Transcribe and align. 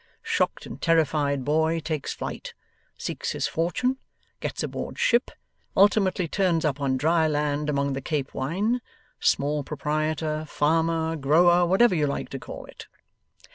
Shocked 0.23 0.65
and 0.65 0.81
terrified 0.81 1.45
boy 1.45 1.79
takes 1.79 2.11
flight, 2.11 2.55
seeks 2.97 3.33
his 3.33 3.45
fortune, 3.45 3.97
gets 4.39 4.63
aboard 4.63 4.97
ship, 4.97 5.29
ultimately 5.77 6.27
turns 6.27 6.65
up 6.65 6.81
on 6.81 6.97
dry 6.97 7.27
land 7.27 7.69
among 7.69 7.93
the 7.93 8.01
Cape 8.01 8.33
wine: 8.33 8.81
small 9.19 9.63
proprietor, 9.63 10.45
farmer, 10.49 11.15
grower 11.15 11.67
whatever 11.67 11.93
you 11.93 12.07
like 12.07 12.29
to 12.29 12.39
call 12.39 12.65
it. 12.65 12.87